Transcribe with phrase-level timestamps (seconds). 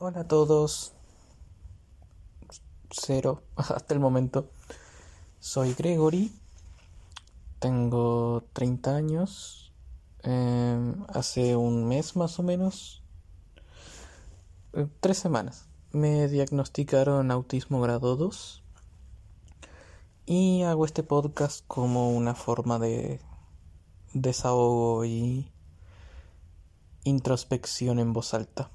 [0.00, 0.92] Hola a todos.
[2.88, 4.48] Cero hasta el momento.
[5.40, 6.30] Soy Gregory.
[7.58, 9.72] Tengo 30 años.
[10.22, 13.02] Em, hace un mes más o menos.
[14.74, 15.66] eh, tres semanas.
[15.90, 18.62] Me diagnosticaron autismo grado 2.
[20.26, 23.20] Y hago este podcast como una forma de
[24.12, 25.50] desahogo y
[27.02, 28.70] introspección en voz alta.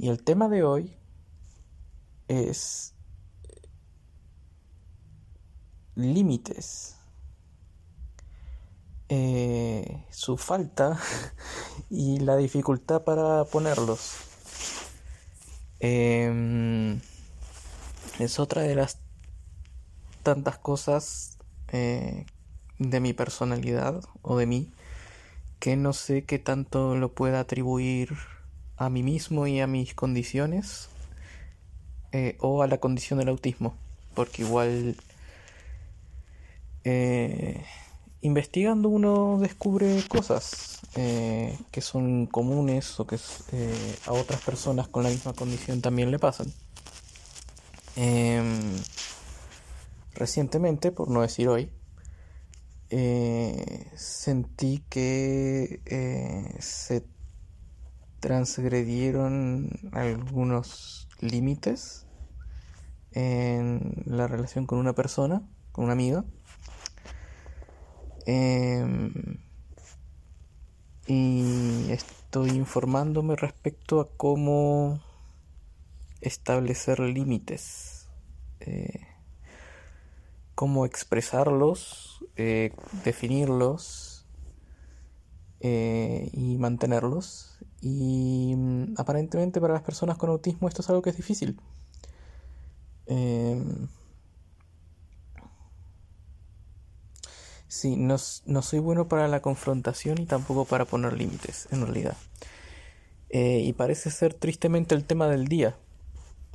[0.00, 0.96] Y el tema de hoy
[2.26, 2.94] es
[5.94, 6.96] límites.
[9.10, 10.98] Eh, su falta
[11.90, 14.12] y la dificultad para ponerlos.
[15.80, 16.98] Em,
[18.18, 19.00] es otra de las
[20.22, 21.36] tantas cosas
[21.72, 22.24] eh,
[22.78, 24.72] de mi personalidad o de mí
[25.58, 28.16] que no sé qué tanto lo pueda atribuir
[28.80, 30.88] a mí mismo y a mis condiciones
[32.12, 33.74] eh, o a la condición del autismo
[34.14, 34.96] porque igual
[36.84, 37.62] eh,
[38.22, 43.18] investigando uno descubre cosas eh, que son comunes o que
[44.06, 46.50] a otras personas con la misma condición también le pasan.
[47.96, 48.76] Em,
[50.14, 51.70] recientemente por no decir hoy
[53.94, 57.04] sentí que se
[58.20, 62.06] transgredieron algunos límites
[63.12, 66.24] en la relación con una persona, con una amiga.
[68.26, 69.12] Em,
[71.06, 75.00] y estoy informándome respecto a cómo
[76.20, 78.08] establecer límites,
[78.60, 79.06] eh,
[80.54, 82.72] cómo expresarlos, eh,
[83.04, 84.26] definirlos
[85.60, 87.49] eh, y mantenerlos.
[87.80, 91.60] Y mm, aparentemente para las personas con autismo esto es algo que es difícil.
[93.06, 93.88] Em,
[97.68, 102.16] sí, no, no soy bueno para la confrontación y tampoco para poner límites, en realidad.
[103.30, 105.76] Eh, y parece ser tristemente el tema del día.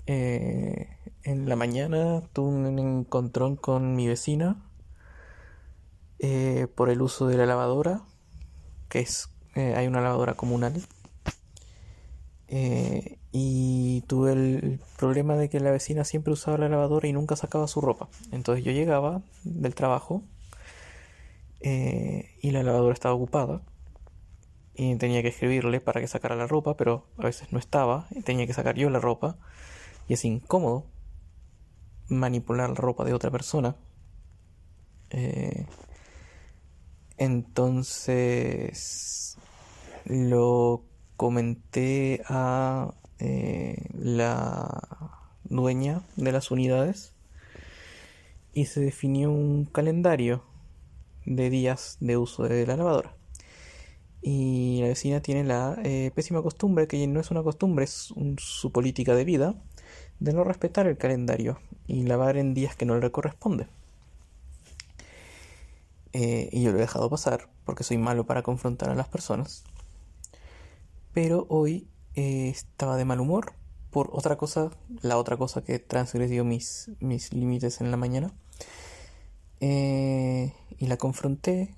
[0.08, 0.90] Eh,
[1.24, 4.62] en la mañana tuve un encontrón con mi vecina
[6.20, 8.04] eh, por el uso de la lavadora,
[8.90, 10.86] que es, hay una lavadora comunal.
[12.48, 17.36] Eh, y tuve el problema de que la vecina siempre usaba la lavadora y nunca
[17.36, 18.08] sacaba su ropa.
[18.32, 20.24] Entonces yo llegaba del trabajo
[21.62, 23.62] eh, y la lavadora estaba ocupada
[24.76, 28.22] y tenía que escribirle para que sacara la ropa, pero a veces no estaba y
[28.22, 29.38] tenía que sacar yo la ropa
[30.08, 30.86] y es incómodo
[32.10, 33.76] manipular la ropa de otra persona.
[35.10, 35.66] Eh,
[37.18, 39.38] entonces
[40.06, 40.84] lo
[41.18, 47.14] comenté a eh, la dueña de las unidades
[48.54, 50.44] y se definió un calendario
[51.26, 53.16] de días de uso de la lavadora.
[54.22, 58.38] Y la vecina tiene la eh, pésima costumbre, que no es una costumbre, es un-
[58.40, 59.56] su política de vida,
[60.20, 63.68] de no respetar el calendario y lavar en días que no le corresponde.
[66.14, 69.64] Eh, y yo lo he dejado pasar porque soy malo para confrontar a las personas.
[71.16, 73.54] Pero hoy eh, estaba de mal humor
[73.90, 74.70] por otra cosa,
[75.02, 78.34] la otra cosa que transgredió mis, mis límites en la mañana.
[79.62, 81.74] Eh, y la confronté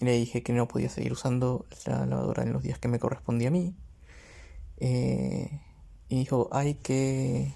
[0.00, 2.98] y le dije que no podía seguir usando la lavadora en los días que me
[2.98, 3.76] correspondía a mí.
[4.78, 5.60] Eh,
[6.08, 7.52] y dijo, ay, que...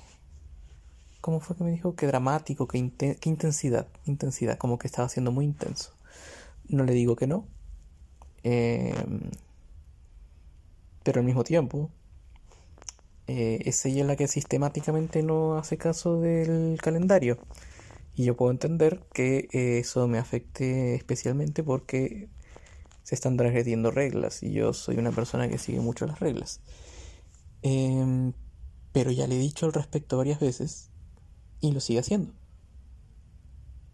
[1.23, 1.97] ¿Cómo fue que me dijo?
[1.97, 5.95] Qué dramático, qué, qué intensidad, intensidad, como que estaba siendo muy intenso.
[6.69, 7.47] No le digo que no,
[8.45, 8.95] eh,
[11.07, 11.93] pero al mismo tiempo
[13.29, 17.39] eh, es ella la que sistemáticamente no hace caso del calendario.
[18.17, 22.29] Y yo puedo entender que eh, eso me afecte especialmente porque
[23.05, 26.61] se están transgrediendo reglas y yo soy una persona que sigue mucho las reglas.
[27.63, 28.33] Em,
[28.91, 30.91] pero ya le he dicho al respecto varias veces
[31.61, 32.33] y lo sigue haciendo.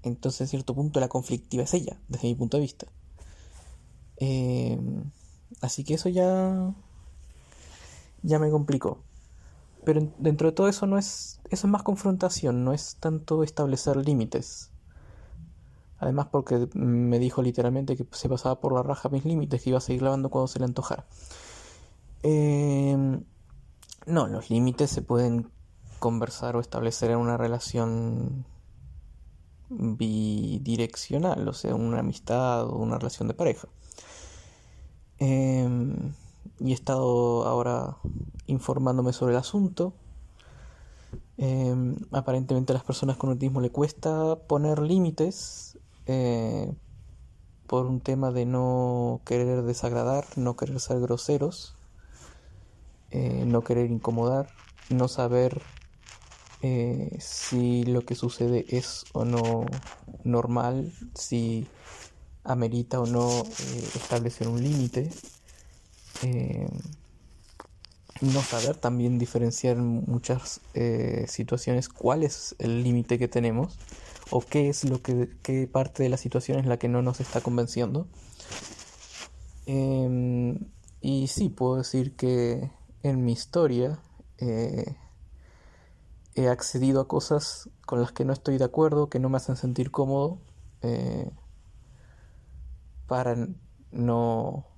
[0.03, 2.87] Entonces, en cierto punto, la conflictiva es ella, desde mi punto de vista.
[4.17, 5.11] Em,
[5.61, 6.75] así que eso ya,
[8.23, 8.99] ya me complicó.
[9.85, 13.43] Pero en- dentro de todo eso no es, eso es más confrontación, no es tanto
[13.45, 14.71] establecer límites.
[15.99, 19.79] Además porque me dijo literalmente que se pasaba por la raja mis límites, que iba
[19.79, 21.07] a seguir lavando cuando se le antojara.
[22.23, 23.25] Em,
[24.07, 25.51] no, los límites se pueden
[26.01, 28.45] conversar o establecer en una relación
[29.71, 33.69] bidireccional, o sea, una amistad o una relación de pareja.
[35.19, 36.13] Em,
[36.61, 37.97] y he estado ahora
[38.47, 39.95] informándome sobre el asunto.
[41.39, 46.73] Em, aparentemente a las personas con autismo le cuesta poner límites eh,
[47.67, 51.75] por un tema de no querer desagradar, no querer ser groseros,
[53.11, 54.49] eh, no querer incomodar,
[54.91, 55.61] no saber
[56.61, 59.65] eh, si lo que sucede es o no
[60.23, 61.67] normal, si
[62.45, 63.29] amerita o no
[63.95, 65.11] establecer un límite
[68.21, 73.79] no saber también diferenciar en muchas eh, situaciones cuál es el límite que tenemos
[74.31, 77.21] o qué es lo que qué parte de la situación es la que no nos
[77.21, 78.07] está convenciendo.
[79.67, 80.59] Em,
[81.01, 82.71] y sí, puedo decir que
[83.03, 83.99] en mi historia
[84.39, 84.97] eh,
[86.35, 89.57] he accedido a cosas con las que no estoy de acuerdo, que no me hacen
[89.57, 90.39] sentir cómodo,
[90.83, 91.31] eh,
[93.07, 93.37] para
[93.91, 94.72] no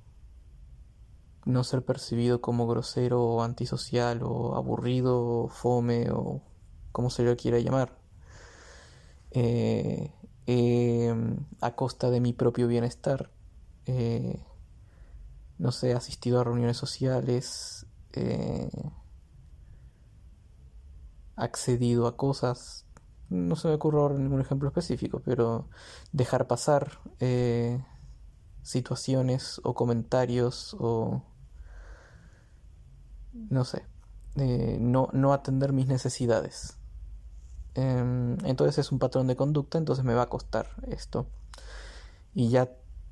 [1.44, 6.42] no ser percibido como grosero o antisocial o aburrido o fome o
[6.92, 7.98] como se lo quiera llamar.
[9.32, 10.12] Eh,
[10.46, 13.30] em, a costa de mi propio bienestar.
[13.86, 14.42] Eh,
[15.58, 18.70] no sé, asistido a reuniones sociales, eh,
[21.36, 22.86] accedido a cosas,
[23.28, 25.68] no se me ocurre ahora ningún ejemplo específico, pero
[26.12, 27.00] dejar pasar
[28.62, 31.22] situaciones o comentarios o
[33.34, 33.84] no sé,
[34.36, 36.78] eh, no, no atender mis necesidades.
[37.74, 41.26] Em, entonces es un patrón de conducta, entonces me va a costar esto.
[42.34, 42.70] Y ya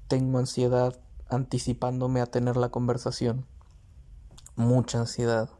[0.08, 0.98] tengo ansiedad
[1.28, 3.46] anticipándome a tener la conversación.
[4.56, 5.50] Mucha ansiedad.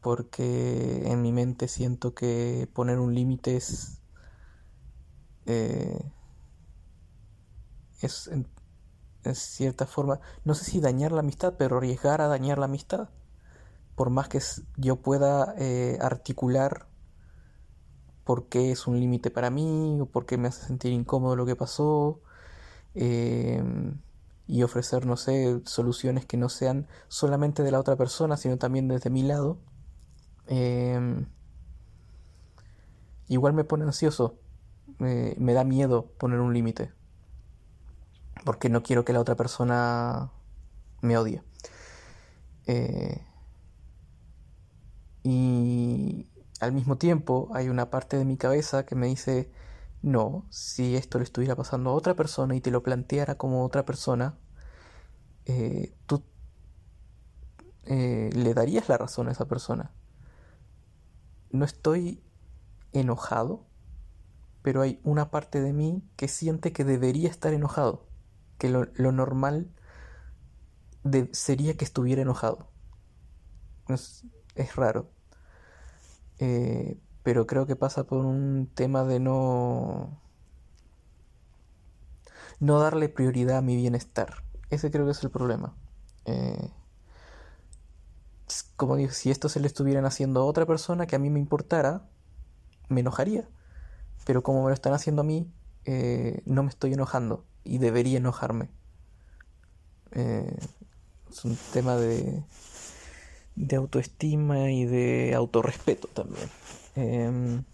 [0.00, 4.00] Porque en mi mente siento que poner un límite es...
[5.46, 6.12] Eh,
[8.00, 8.46] es en,
[9.34, 13.08] cierta forma, no sé si dañar la amistad, pero arriesgar a dañar la amistad
[13.96, 14.40] por más que
[14.76, 16.86] yo pueda eh, articular
[18.24, 21.46] por qué es un límite para mí o por qué me hace sentir incómodo lo
[21.46, 22.20] que pasó
[22.94, 23.98] em,
[24.46, 28.88] y ofrecer, no sé, soluciones que no sean solamente de la otra persona, sino también
[28.88, 29.58] desde mi lado,
[30.46, 31.26] em,
[33.28, 34.38] igual me pone ansioso,
[34.98, 36.92] me da miedo poner un límite,
[38.44, 40.30] porque no quiero que la otra persona
[41.02, 41.42] me odie.
[42.66, 43.25] Eh,
[45.28, 46.28] y
[46.60, 49.50] al mismo tiempo hay una parte de mi cabeza que me dice,
[50.00, 53.84] no, si esto le estuviera pasando a otra persona y te lo planteara como otra
[53.84, 54.38] persona,
[55.46, 56.22] eh, tú
[57.86, 59.90] eh, le darías la razón a esa persona.
[61.50, 62.22] No estoy
[62.92, 63.66] enojado,
[64.62, 68.06] pero hay una parte de mí que siente que debería estar enojado,
[68.58, 69.74] que lo, normal
[71.32, 72.70] sería que estuviera enojado.
[74.54, 75.15] es raro.
[76.38, 80.20] Eh, pero creo que pasa por un tema de no
[82.60, 84.44] no darle prioridad a mi bienestar.
[84.70, 85.74] Ese creo que es el problema.
[86.24, 86.70] Eh,
[88.76, 91.40] como digo, si esto se le estuvieran haciendo a otra persona que a mí me
[91.40, 92.08] importara,
[92.88, 93.48] me enojaría.
[94.24, 95.52] Pero como me lo están haciendo a mí,
[95.84, 98.70] eh, no me estoy enojando y debería enojarme.
[100.12, 102.42] es un tema de,
[103.56, 106.48] de autoestima y de autorrespeto también.
[106.94, 107.64] Em,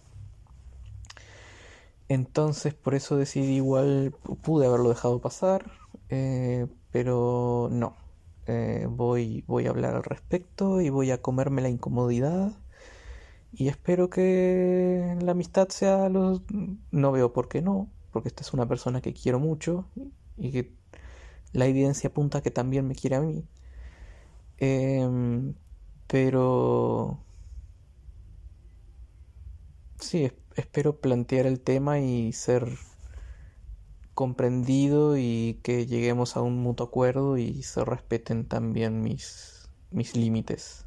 [2.09, 5.71] entonces por eso decidí igual, pude haberlo dejado pasar,
[6.11, 7.97] eh, pero no.
[8.47, 12.53] Eh, voy, voy a hablar al respecto y voy a comerme la incomodidad.
[13.53, 16.43] Y espero que la amistad sea los...
[16.91, 19.87] No veo por qué no, porque esta es una persona que quiero mucho
[20.39, 20.73] y que
[21.53, 23.45] la evidencia apunta que también me quiere a mí.
[24.59, 25.55] Eh,
[26.13, 27.17] pero
[29.99, 32.69] sí, espero plantear el tema y ser
[34.13, 40.85] comprendido y que lleguemos a un mutuo acuerdo y se respeten también mis, mis límites.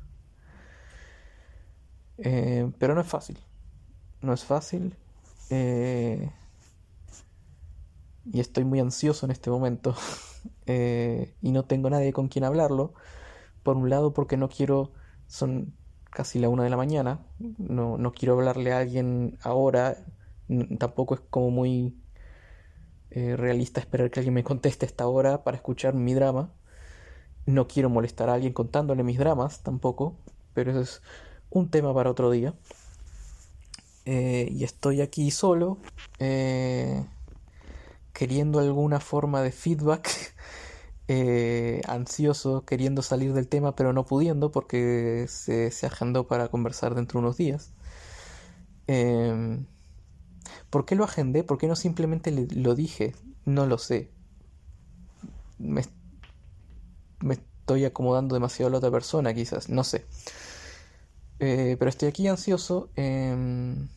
[2.20, 3.39] Eh, pero no es fácil.
[4.22, 4.96] No es fácil.
[5.50, 6.29] Eh,
[8.32, 9.96] y estoy muy ansioso en este momento.
[10.67, 12.94] Eh, y no tengo nadie con quien hablarlo.
[13.63, 14.91] Por un lado porque no quiero
[15.27, 15.74] son
[16.10, 17.20] casi la una de la mañana.
[17.58, 19.98] No, no quiero hablarle a alguien ahora.
[20.79, 21.96] Tampoco es como muy
[23.12, 26.51] eh, realista esperar que alguien me conteste a esta hora para escuchar mi drama.
[27.46, 30.17] No quiero molestar a alguien contándole mis dramas tampoco.
[30.53, 31.01] Pero eso es
[31.50, 32.53] un tema para otro día.
[34.05, 35.77] Eh, y estoy aquí solo.
[36.20, 37.03] Eh,
[38.13, 40.10] queriendo alguna forma de feedback.
[41.07, 46.95] eh, ansioso, queriendo salir del tema, pero no pudiendo porque se, se agendó para conversar
[46.95, 47.71] dentro de unos días.
[48.88, 49.65] Em,
[50.69, 51.43] ¿Por qué lo agendé?
[51.43, 53.15] ¿Por qué no simplemente lo dije?
[53.45, 54.09] No lo sé.
[55.57, 55.83] Me,
[57.31, 60.05] estoy acomodando demasiado a la otra persona, quizás, no sé.
[61.39, 63.88] Eh, pero estoy aquí ansioso em,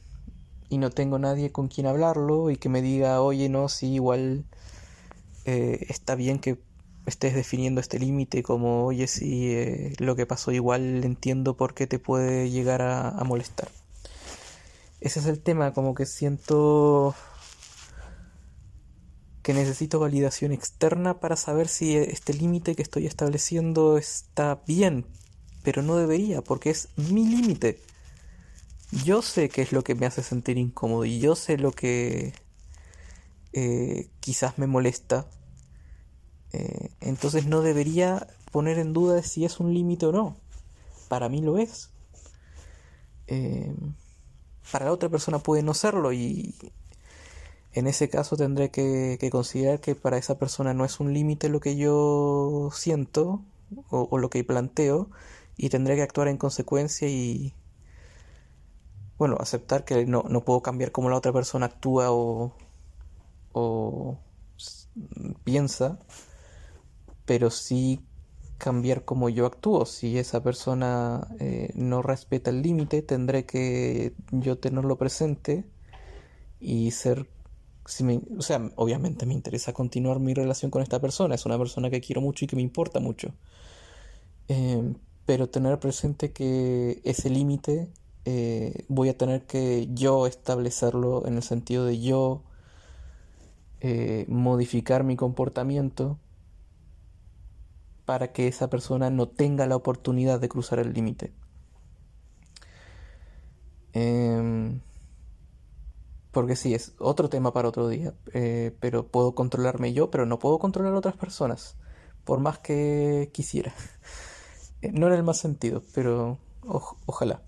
[0.68, 4.44] y no tengo nadie con quien hablarlo y que me diga, oye, no, sí, igual
[5.44, 6.58] eh, está bien que
[7.08, 11.86] estés definiendo este límite como, oye, sí, eh, lo que pasó igual entiendo por qué
[11.86, 13.68] te puede llegar a molestar.
[15.00, 17.14] Ese es el tema, como que siento
[19.48, 25.06] que necesito validación externa para saber si este límite que estoy estableciendo está bien,
[25.62, 27.80] pero no debería, porque es mi límite.
[29.04, 32.34] Yo sé qué es lo que me hace sentir incómodo y yo sé lo que
[33.54, 35.26] eh, quizás me molesta.
[36.52, 40.36] Eh, entonces no debería poner en duda si es un límite o no.
[41.08, 41.90] Para mí lo es.
[43.26, 43.74] Eh,
[44.70, 46.54] para la otra persona puede no serlo y
[47.72, 51.60] en ese caso tendré que, considerar que para esa persona no es un límite lo
[51.60, 53.42] que yo siento
[53.90, 55.10] o, lo que planteo
[55.56, 57.54] y tendré que actuar en consecuencia y
[59.18, 62.54] bueno, aceptar que no, no puedo cambiar cómo la otra persona actúa o,
[63.52, 64.18] o
[65.44, 65.98] piensa,
[67.28, 68.00] pero sí
[68.56, 69.84] cambiar como yo actúo.
[69.84, 75.66] Si esa persona eh, no respeta el límite, tendré que yo tenerlo presente
[76.58, 77.28] y ser...
[77.84, 81.34] Si me, o sea, obviamente me interesa continuar mi relación con esta persona.
[81.34, 83.34] Es una persona que quiero mucho y que me importa mucho.
[84.48, 84.94] Em,
[85.26, 87.90] pero tener presente que ese límite
[88.24, 92.42] eh, voy a tener que yo establecerlo en el sentido de yo
[93.80, 96.18] eh, modificar mi comportamiento
[98.08, 101.34] para que esa persona no tenga la oportunidad de cruzar el límite.
[103.92, 104.80] Em,
[106.32, 110.38] porque sí, es otro tema para otro día, eh, pero puedo controlarme yo, pero no
[110.38, 111.76] puedo controlar a otras personas,
[112.24, 113.74] por más que quisiera.
[114.80, 117.42] Eh, no en el más sentido, pero ojalá.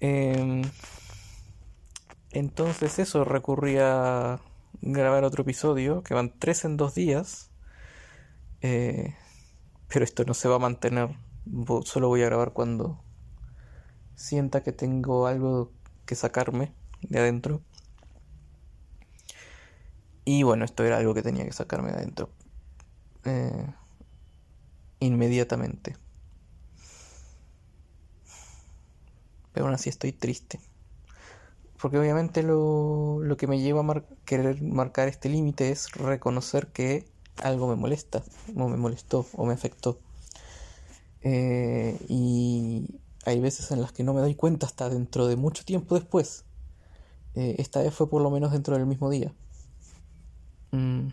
[0.00, 0.62] Em,
[2.30, 4.40] entonces eso, recurrí a
[4.80, 7.50] grabar otro episodio, que van tres en dos días.
[8.62, 9.14] Eh,
[9.88, 11.16] pero esto no se va a mantener.
[11.84, 13.04] Solo voy a grabar cuando
[14.14, 15.72] sienta que tengo algo
[16.06, 17.62] que sacarme de adentro.
[20.24, 22.30] Y bueno, esto era algo que tenía que sacarme de adentro.
[23.24, 23.66] Eh,
[25.00, 25.96] inmediatamente.
[29.52, 30.60] Pero aún así estoy triste.
[31.80, 37.06] Porque obviamente lo, lo que me lleva a querer marcar este límite es reconocer que
[37.42, 38.22] algo me molesta,
[38.56, 39.98] o me molestó, o me afectó.
[41.22, 45.64] Eh, y hay veces en las que no me doy cuenta hasta dentro de mucho
[45.64, 46.44] tiempo después.
[47.34, 49.32] Eh, esta vez fue por lo menos dentro del mismo día.
[50.70, 51.08] Mm.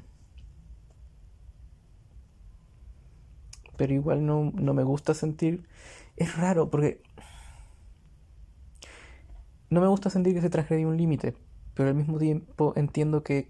[3.76, 5.68] Pero igual no, no me gusta sentir...
[6.16, 7.02] Es raro porque...
[9.70, 11.36] No me gusta sentir que se transgredió un límite,
[11.74, 13.50] pero al mismo tiempo entiendo que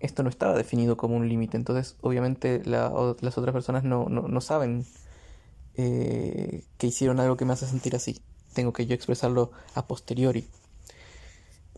[0.00, 4.86] esto no estaba definido como un límite, entonces obviamente las otras personas no, no, saben
[5.76, 8.20] eh, que hicieron algo que me hace sentir así.
[8.54, 10.46] Tengo que yo expresarlo a posteriori.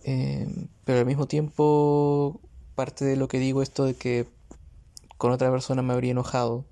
[0.04, 0.48] Eh,
[0.84, 2.40] pero al mismo tiempo,
[2.76, 4.26] parte de lo que digo esto de que
[5.18, 6.64] con otra persona me habría enojado,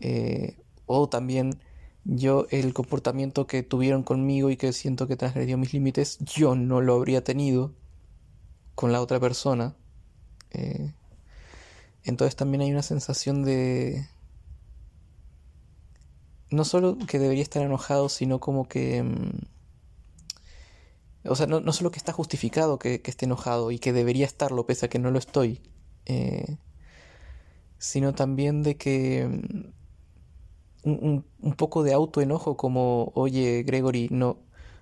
[0.00, 1.58] eh, o también
[2.04, 6.80] yo el comportamiento que tuvieron conmigo y que siento que transgredió mis límites, yo no
[6.80, 7.72] lo habría tenido
[8.74, 9.74] con la otra persona
[10.54, 10.94] eh,
[12.04, 14.06] entonces también hay una sensación de...
[16.50, 19.02] No solo que debería estar enojado, sino como que...
[19.02, 19.30] Mm,
[21.26, 24.66] o sea, no, no, solo que está justificado que, esté enojado y que debería estarlo
[24.66, 25.62] pese a que no lo estoy,
[26.04, 26.58] eh,
[27.78, 34.38] sino también de que mm, un, un, poco de autoenojo como, oye, Gregory, no,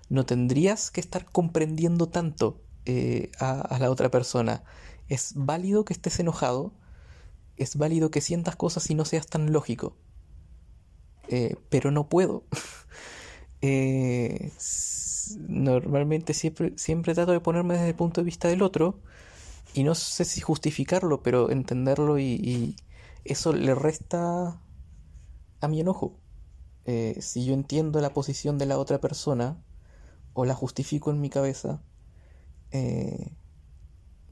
[0.09, 4.63] no tendrías que estar comprendiendo tanto eh, a, la otra persona.
[5.07, 6.73] Es válido que estés enojado,
[7.57, 9.95] es válido que sientas cosas y no seas tan lógico.
[11.27, 12.43] Eh, pero no puedo.
[13.65, 14.51] Eh,
[15.47, 18.99] normalmente siempre, siempre trato de ponerme desde el punto de vista del otro
[19.73, 22.75] y no sé si justificarlo, pero entenderlo y,
[23.23, 24.61] eso le resta
[25.61, 26.19] a mi enojo.
[26.83, 29.63] Eh, si yo entiendo la posición de la otra persona
[30.33, 31.81] o la justifico en mi cabeza,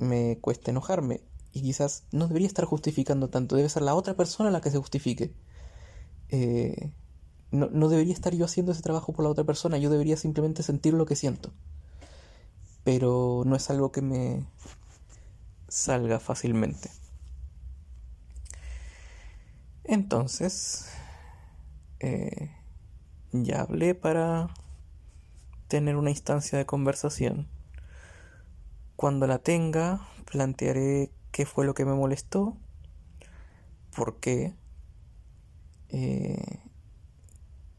[0.01, 1.21] me cuesta enojarme.
[1.53, 4.77] Y quizás no debería estar justificando tanto, debe ser la otra persona la que se
[4.77, 5.33] justifique.
[6.29, 6.91] Eh,
[7.51, 10.63] no, no debería estar yo haciendo ese trabajo por la otra persona, yo debería simplemente
[10.63, 11.51] sentir lo que siento.
[12.83, 14.45] Pero no es algo que me
[15.67, 16.89] salga fácilmente.
[19.83, 20.87] Entonces,
[21.99, 22.51] eh,
[23.31, 24.49] ya hablé para
[25.67, 27.47] tener una instancia de conversación.
[29.01, 29.99] Cuando la tenga,
[30.31, 32.55] plantearé qué fue lo que me molestó,
[33.95, 34.53] por qué,
[35.89, 36.59] eh,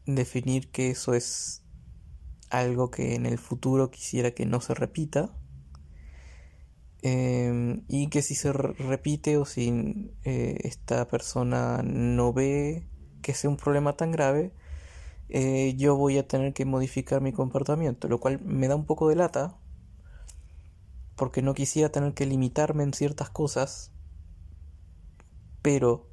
[0.05, 1.63] definir que eso es
[2.49, 5.33] algo que en el futuro quisiera que no se repita
[7.03, 12.85] em, y que si se repite o si eh, esta persona no ve
[13.21, 14.51] que sea un problema tan grave,
[15.29, 19.07] eh, yo voy a tener que modificar mi comportamiento, lo cual me da un poco
[19.07, 19.57] de lata,
[21.15, 23.91] porque no quisiera tener que limitarme en ciertas cosas,
[25.61, 26.09] pero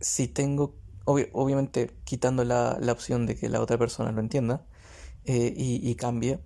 [0.00, 4.66] si tengo, obviamente quitando la, opción de que la otra persona lo entienda
[5.24, 6.40] eh, y, cambie,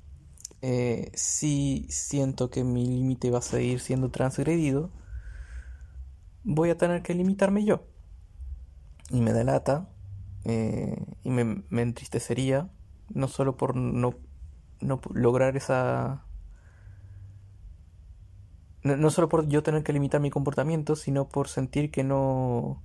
[0.62, 4.90] eh, si siento que mi límite va a seguir siendo transgredido,
[6.44, 7.87] voy a tener que limitarme yo.
[9.11, 9.88] Y me delata
[10.44, 12.70] eh, y me, entristecería,
[13.08, 14.14] no solo por no,
[14.80, 16.25] no lograr esa...
[18.86, 22.82] No, solo por yo tener que limitar mi comportamiento, sino por sentir que no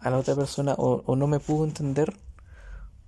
[0.00, 2.16] a la otra persona o, no me pudo entender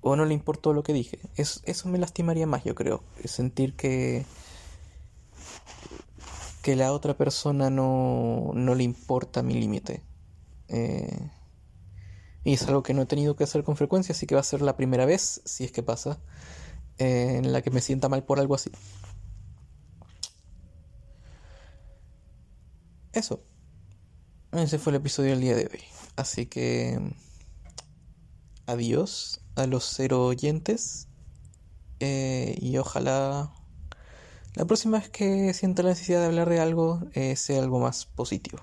[0.00, 1.18] o no le importó lo que dije.
[1.36, 3.02] eso me lastimaría más, yo creo.
[3.24, 4.24] Sentir que,
[6.62, 10.04] que la otra persona no, no le importa mi límite.
[10.68, 11.30] Eh,
[12.44, 14.44] y es algo que no he tenido que hacer con frecuencia, así que va a
[14.44, 16.20] ser la primera vez, si es que pasa,
[16.98, 18.70] eh, en la que me sienta mal por algo así.
[23.18, 23.42] Eso.
[24.52, 25.80] Ese fue el episodio del día de hoy.
[26.14, 27.00] Así que
[28.66, 31.08] adiós a los cero oyentes
[31.98, 33.52] eh, y ojalá
[34.54, 38.06] la próxima vez que sienta la necesidad de hablar de algo eh, sea algo más
[38.06, 38.60] positivo.